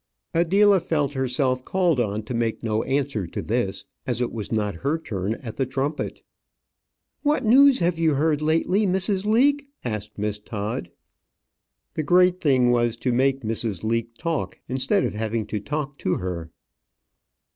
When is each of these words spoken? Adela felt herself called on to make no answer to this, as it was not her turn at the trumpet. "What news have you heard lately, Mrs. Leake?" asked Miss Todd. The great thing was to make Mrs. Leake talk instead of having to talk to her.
Adela 0.33 0.79
felt 0.79 1.13
herself 1.13 1.63
called 1.63 1.99
on 1.99 2.23
to 2.23 2.33
make 2.33 2.63
no 2.63 2.81
answer 2.85 3.27
to 3.27 3.39
this, 3.39 3.85
as 4.07 4.19
it 4.19 4.31
was 4.31 4.51
not 4.51 4.77
her 4.77 4.97
turn 4.97 5.35
at 5.35 5.57
the 5.57 5.65
trumpet. 5.67 6.23
"What 7.21 7.45
news 7.45 7.77
have 7.77 7.99
you 7.99 8.15
heard 8.15 8.41
lately, 8.41 8.87
Mrs. 8.87 9.27
Leake?" 9.27 9.67
asked 9.85 10.17
Miss 10.17 10.39
Todd. 10.39 10.89
The 11.93 12.01
great 12.01 12.41
thing 12.41 12.71
was 12.71 12.95
to 12.95 13.13
make 13.13 13.41
Mrs. 13.41 13.83
Leake 13.83 14.15
talk 14.17 14.57
instead 14.67 15.05
of 15.05 15.13
having 15.13 15.45
to 15.45 15.59
talk 15.59 15.99
to 15.99 16.15
her. 16.15 16.49